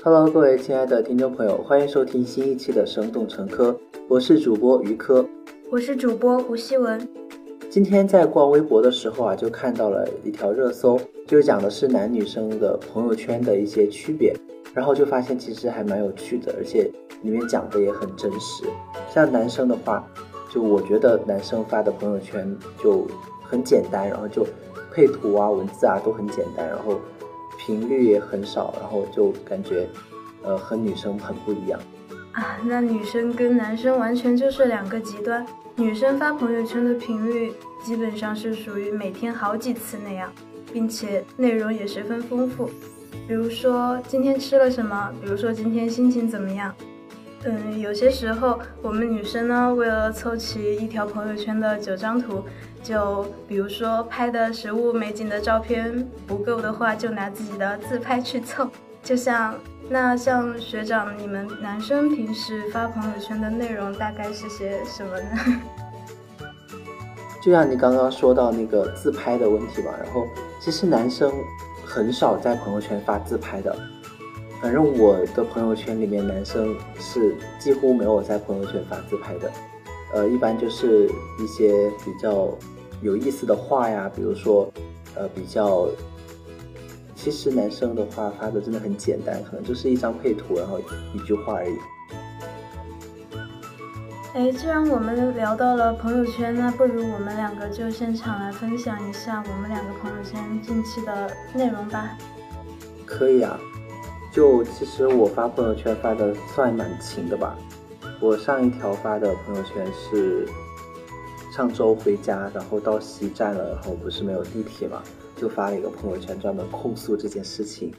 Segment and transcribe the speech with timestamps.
[0.00, 3.72] Hello，各位亲爱的听众朋友，欢迎收听新一期的《生动成科》，
[4.06, 5.26] 我是主播于科，
[5.70, 7.06] 我是主播胡希文。
[7.68, 14.32] 今天在逛微博的时候啊，就看到了一条热搜，就讲的是男女生的朋友圈的一些区别，
[14.72, 16.88] 然后就发现其实还蛮有趣的，而且
[17.22, 18.64] 里面讲的也很真实。
[19.12, 20.08] 像男生的话，
[20.54, 23.04] 就我觉得男生发的朋友圈就
[23.42, 24.46] 很简单，然后就
[24.92, 27.00] 配图啊、文字啊都很简单，然后。
[27.68, 29.86] 频率也很少，然后就感觉，
[30.42, 31.78] 呃，和女生很不一样
[32.32, 32.56] 啊。
[32.64, 35.46] 那女生跟男生完全就是两个极端。
[35.76, 37.52] 女生发朋友圈的频率
[37.84, 40.32] 基本上是属于每天好几次那样，
[40.72, 42.70] 并且内容也十分丰富。
[43.28, 46.74] 比如说今天吃了什么，比如说今天心情怎么样。
[47.44, 52.42] 嗯，有些时候我们女生呢，为了凑齐一条朋友圈的九张图。
[52.82, 58.68] 就比如说拍的食物美景的照片不够的话，就拿自己的自拍去凑。
[59.02, 59.54] 就像
[59.88, 65.62] 那像学长，你们男生平时发朋友圈的内容大概是些什么呢？
[67.40, 70.26] 就像你刚刚说到那个自拍的问题吧，然后
[70.60, 71.32] 其实男生
[71.84, 73.74] 很少在朋友圈发自拍的。
[74.60, 79.50] 反正我的朋友圈里面，男生是几乎没有在朋友圈发自拍的。
[80.14, 82.48] 呃，一般就是一些比较
[83.02, 84.70] 有意思的话呀，比如说，
[85.14, 85.86] 呃，比较，
[87.14, 90.80] 其实男生的话发的真的很简单，可能就是一张配图，然后
[91.14, 91.74] 一句话而已。
[94.34, 102.16] 哎，既然我们聊到了朋友圈，那不如我们两个就现场来分享一下我们两个朋友圈近期的内容吧。
[103.04, 103.58] 可以啊，
[104.30, 107.58] 就其实我发朋友圈发的算蛮勤的吧。
[108.20, 110.44] 我上一条发的朋友圈是
[111.52, 115.00] 上周回家，然后到西站了，然后不是没有地铁嘛，
[115.36, 117.94] 就发了一个朋友圈专门控诉这件事情。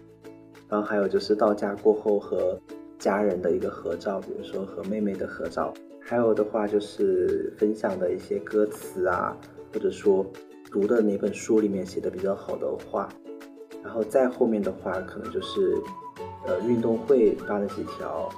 [0.68, 2.60] 然后还有就是到家过后和
[2.98, 5.74] 家人的一个合照，比如说和妹妹的合照。
[6.02, 9.36] 还有的话就是分享的一些歌词啊，
[9.74, 10.26] 或者说
[10.70, 13.08] 读的哪本书里面写的比较好的话。
[13.82, 15.76] 然后再后面的话，可能就是
[16.46, 18.30] 呃运动会发了几条。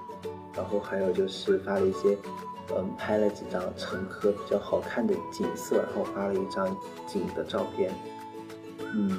[0.55, 2.17] 然后还有就是发了一些，
[2.75, 6.67] 嗯，拍了几张乘客比较好看的景色，然后发了一张
[7.07, 7.93] 景的照片。
[8.93, 9.17] 嗯，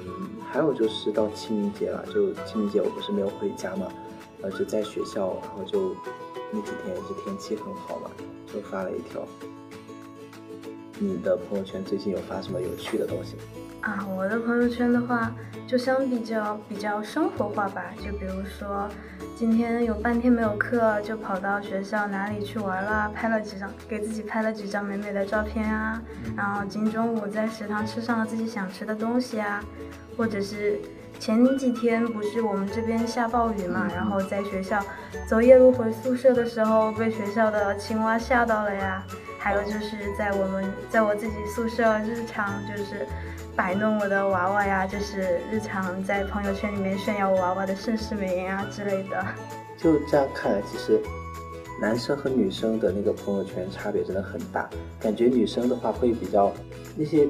[0.50, 3.86] 还有就是到清明节了，就清明节我不是没有回家嘛，
[4.40, 5.96] 然后，就在学校，然后就
[6.50, 8.10] 那几天也是天气很好嘛，
[8.52, 9.26] 就发了一条。
[11.02, 13.36] 你的朋友圈最近有发什么有趣的东西？
[13.80, 15.34] 啊，我的朋友圈的话，
[15.66, 17.86] 就相比较比较生活化吧。
[17.98, 18.88] 就比如说，
[19.36, 26.00] 今天有半天没有课，就跑到学校哪里去玩了，拍了几张，给自己拍了几张美美的照片啊。
[26.36, 29.60] 然后今中午在食堂吃上了自己想吃的东西啊，
[30.16, 30.78] 或者是
[31.18, 34.80] 前几天不是我们这边下暴雨嘛，然后在学校
[35.28, 39.04] 走夜路回宿舍的时候，被学校的青蛙吓到了呀。
[39.42, 43.06] 还有就是在我们在我自己宿舍日常就是。
[43.54, 49.22] 摆弄我的娃娃呀，就是日常在朋友圈里面炫耀我娃娃的盛世美颜啊之类的。
[49.76, 50.98] 就这样看来，其实
[51.78, 54.70] 男生和女生的那个朋友圈差别真的很大。
[54.98, 56.50] 感觉女生的话会比较
[56.96, 57.28] 那些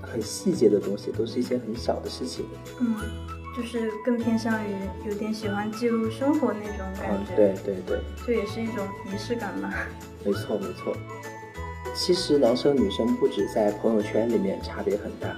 [0.00, 2.46] 很细节的东西，都是一些很小的事情。
[2.80, 2.94] 嗯，
[3.56, 4.76] 就是更偏向于
[5.08, 7.34] 有点喜欢记录生活那种感觉。
[7.34, 9.74] 对对对，这也是一种仪式感嘛。
[10.24, 10.96] 没错没错。
[11.96, 15.34] 其实男生女生不止在朋友圈里面差别很大，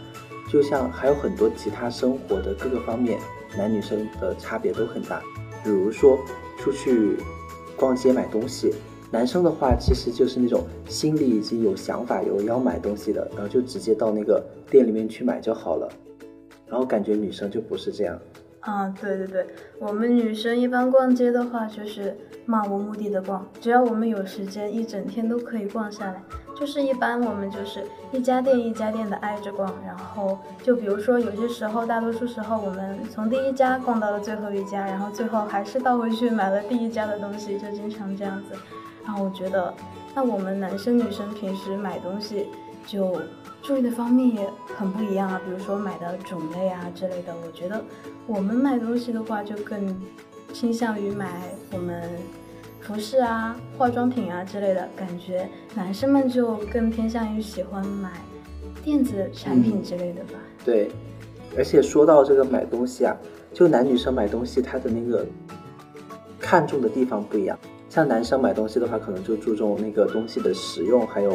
[0.50, 3.18] 就像还有很多其他生活的各个方面，
[3.56, 5.22] 男女生的差别都很大。
[5.62, 6.18] 比如说
[6.58, 7.16] 出去
[7.76, 8.74] 逛街买东西，
[9.10, 15.88] 男生的话其实就是那种心里已经有想法，有要买东西的，然后就直接到那个店里面去买就好了。
[16.66, 18.18] 然后感觉女生就不是这样。
[18.60, 19.46] 啊，对对对，
[19.78, 22.14] 我们女生一般逛街的话就是
[22.44, 26.22] 漫无目的的逛，只要我们有时间，一整天都可以逛下来。
[26.58, 38.56] 就是一般我们就是一家店一家店的挨着逛，然后就比如说有些时候，大多数时候我们从第一家逛到了最后一家，然后最后还是倒回去买了第一家的东西，就经常这样子。
[39.04, 39.72] 然后我觉得，
[40.16, 42.48] 那我们男生女生平时买东西
[42.84, 43.22] 就
[43.62, 47.32] 注意的方面也很不一样啊，比如说买的种类啊之类的。
[47.46, 47.80] 我觉得
[48.26, 49.96] 我们买东西的话，就更
[50.52, 51.40] 倾向于买
[51.72, 52.02] 我们。
[52.88, 58.10] 服饰啊、化妆品啊之类的，感觉男生们就更偏向于喜欢买
[58.82, 60.38] 电子产品之类的吧。
[60.64, 60.90] 对，
[61.54, 63.14] 而且说到这个买东西啊，
[63.52, 65.26] 就男女生买东西，他的那个
[66.40, 67.58] 看重的地方不一样。
[67.90, 71.30] 像男生买东西的话，可能就注重那个东西的实用，还有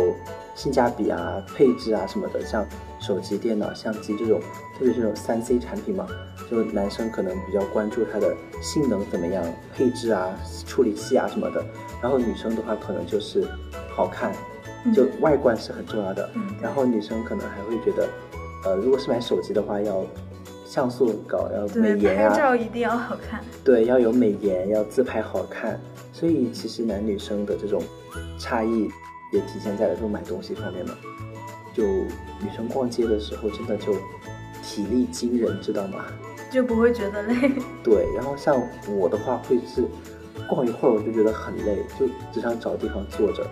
[0.56, 2.44] 性价比啊、配置啊什么的。
[2.44, 2.66] 像
[3.04, 4.40] 手机、电脑、相机这种，
[4.80, 6.08] 特别是这种三 C 产品嘛，
[6.50, 9.44] 就男生可能比较关注它的性能怎么样、
[9.76, 10.34] 配置啊、
[10.66, 11.64] 处理器啊什么的，
[12.02, 13.46] 然后女生的话可能就是
[13.90, 14.32] 好看，
[14.96, 16.30] 就外观是很重要的。
[16.36, 18.08] 嗯然后女生可能还会觉得，
[18.64, 20.06] 呃，如果是买手机的话，要
[20.66, 23.42] 像素很高，要美，颜啊，拍照一定要好看。
[23.66, 25.78] 对，要有美颜，要自拍好看。
[26.14, 27.82] 所以其实男女生的这种
[28.40, 28.90] 差异
[29.34, 30.94] 也体现在了这种买东西方面嘛。
[31.74, 33.94] 就女生逛街的时候，真的就
[34.62, 36.06] 体力惊人，知道吗？
[36.52, 37.52] 就不会觉得累。
[37.84, 38.56] 对，然后像
[38.88, 39.84] 我的话，会是
[40.48, 43.46] 逛一会儿我就觉得很累，就只想找地方坐着。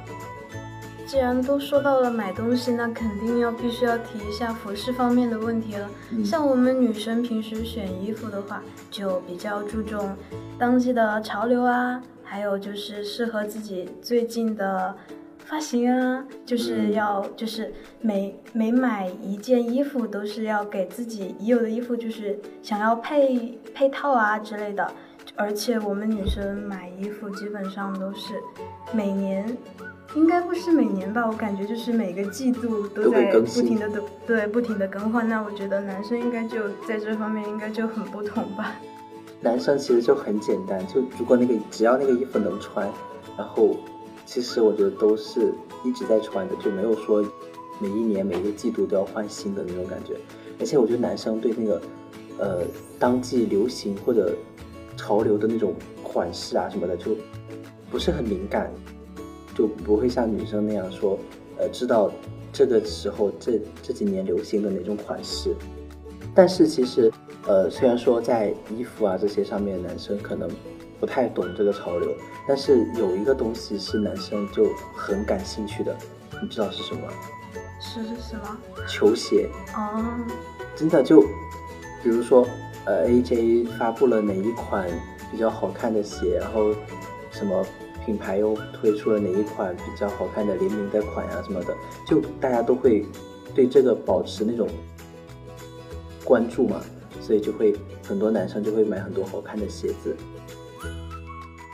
[1.07, 5.89] 既然都说到了买东西，那肯定要必须要提一下服饰方面的问题了。
[6.11, 10.15] 嗯像我们女生平时选衣服的话，就比较注重
[10.57, 14.95] 当季的潮流啊，还有就是适合自己最近的
[15.51, 24.89] 发型啊，就是嗯要就是每每买一件衣服都是要给自己已有的衣服就是想要配配套啊之类的。
[25.35, 28.35] 而且我们女生买衣服基本上都是
[28.93, 29.45] 每年，
[30.15, 35.27] 应该不是每年吧，我感觉就是每个季度都在不停的对对不停的更换。
[35.27, 38.75] 那我觉得男生应该就在这方面应该就很不同吧。
[39.41, 42.87] 男生其实就很简单，就如果那个只要那个衣服能穿，
[43.37, 43.75] 然后
[44.31, 47.21] 其实我觉得都是一直在穿的，就没有说
[47.81, 50.15] 每一年每一个季度都要换新的那种感觉。
[50.57, 51.81] 而且我觉得男生对那个
[52.39, 52.63] 呃
[52.97, 54.33] 当季流行或者
[54.95, 57.13] 潮流的那种款式啊什么的就
[57.89, 58.71] 不是很敏感，
[59.53, 61.19] 就不会像女生那样说
[61.57, 62.09] 呃知道
[62.53, 65.53] 这个时候这这几年流行的哪种款式。
[66.33, 67.11] 但是其实，
[67.45, 70.49] 呃，虽然说在衣服啊这些上面，男生可能
[71.01, 72.15] 不太懂这个潮流，
[72.47, 75.97] 但是有一个东西是男生就很感兴趣的，
[76.39, 77.01] 你知道是什么
[77.79, 78.03] 是？
[78.03, 78.59] 是什么？
[78.87, 80.05] 球鞋，哦，
[80.75, 81.21] 真的就，
[82.03, 82.47] 比如说，
[82.85, 84.87] 呃，AJ 发布了哪一款
[85.31, 86.71] 比较好看的鞋，然后
[87.31, 87.65] 什么
[88.05, 91.75] 品牌又推出了哪一款比较好看的联名的款呀、什么的，
[92.05, 93.03] 就大家都会
[93.55, 94.69] 对这个保持那种
[96.23, 96.79] 关注嘛，
[97.19, 97.75] 所以就会
[98.07, 100.15] 很多男生就会买很多好看的鞋子。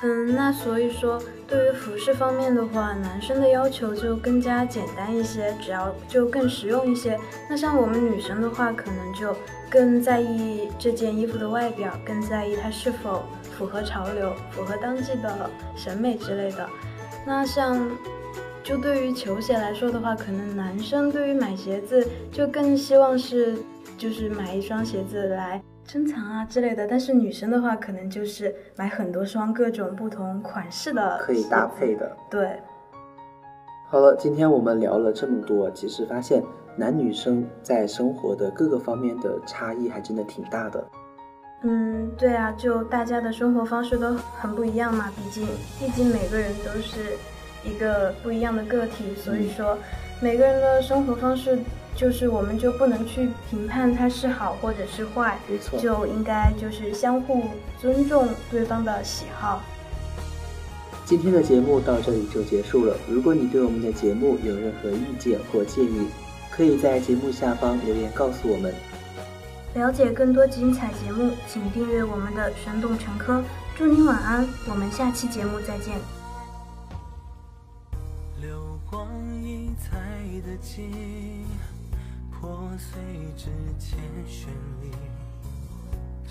[0.03, 7.17] 嗯，那所以说，对于服饰方面的话，男生的要求就更加简单一些，只要就更实用一些。
[7.49, 9.35] 那像我们女生的话，可能就
[9.71, 13.23] 更在意这件衣服的外表，更在意它是否
[13.57, 16.69] 符合潮流、符合当季的审美之类的。
[17.25, 17.89] 那像
[18.63, 23.57] 就对于球鞋来说的话，可能男生对于买鞋子就更希望是
[23.97, 31.95] 就是买一双鞋子来珍藏啊之类的，但是女生的话，可能就是买很多双各种不同款式的，可以搭配。
[31.95, 32.11] 的。
[32.29, 32.59] 对，
[33.89, 36.43] 好了，今天我们聊了这么多，其实发现
[36.75, 40.85] 男女生在生活的各个方面的差异还真的挺大的。
[41.61, 45.47] 嗯，对啊，就大家的生活方式都很不一样嘛，毕竟
[45.79, 47.15] 毕竟每个人都是
[47.63, 49.77] 一个不一样的个体，所以说
[50.21, 51.57] 每个人的生活方式，
[51.97, 57.45] 就是我们就不能去评判它是好或者是坏，没错，就应该就是相互
[57.81, 59.63] 尊重对方的喜好。
[61.05, 62.95] 今天的节目到这里就结束了。
[63.09, 66.07] 如果你对我们的节目有任何意见或建议，
[66.51, 68.71] 可以在节目下方留言告诉我们。
[69.73, 73.39] 了解更多精彩节目，请订阅我们的《生动成科》。
[73.75, 75.95] 祝您晚安，我们下期节目再见。
[78.39, 79.07] 流光
[79.41, 79.97] 溢彩
[80.45, 80.91] 的景，
[82.47, 82.97] 破碎
[83.35, 84.47] 之前绚
[84.81, 84.89] 丽，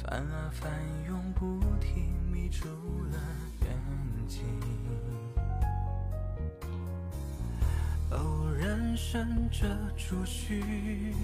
[0.02, 0.73] 翻啊翻，
[1.06, 2.64] 永不停，迷住
[3.12, 3.18] 了
[3.61, 3.68] 眼
[4.26, 4.42] 睛。
[8.12, 11.14] 偶然伸着触须，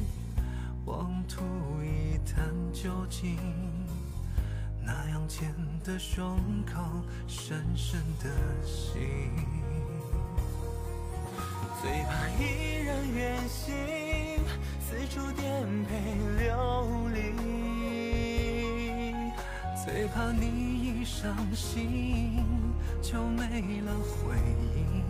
[0.85, 1.43] 妄图
[1.83, 3.39] 一探究竟。
[4.85, 6.83] 那样浅的胸口，
[7.27, 8.29] 深深的
[8.63, 9.62] 心。
[11.83, 13.75] 最怕一人远行，
[14.79, 15.45] 四处颠
[15.83, 15.91] 沛
[16.39, 17.19] 流离。
[19.85, 22.47] 最怕你一伤心，
[23.03, 24.37] 就没了回
[24.77, 25.03] 应。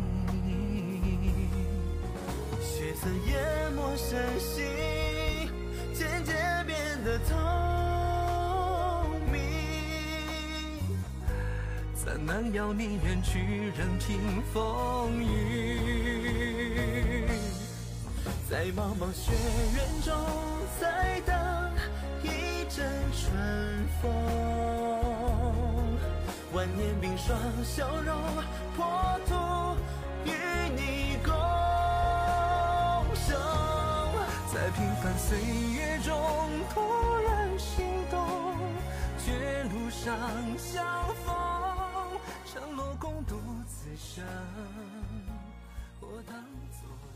[2.62, 4.64] 血色淹没身心，
[5.92, 6.34] 渐渐
[6.66, 7.34] 变得透
[9.30, 9.36] 明。
[11.94, 16.11] 怎能要你远去，任凭风雨？
[18.48, 19.32] 在茫茫雪
[19.74, 20.14] 原中，
[20.80, 21.34] 再等
[22.22, 24.10] 一阵春风。
[26.52, 28.14] 万年冰霜，笑容
[28.76, 29.34] 破土，
[30.26, 30.30] 与
[30.76, 31.32] 你共
[33.16, 33.34] 生。
[34.52, 36.14] 在平凡岁月中
[36.74, 36.80] 突
[37.24, 38.18] 然心动，
[39.24, 40.14] 绝路上
[40.58, 40.84] 相
[41.24, 41.34] 逢，
[42.44, 44.22] 承诺共度此生，
[46.02, 46.34] 我当
[46.70, 47.11] 作。